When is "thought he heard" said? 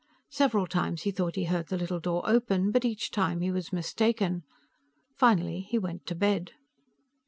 1.11-1.67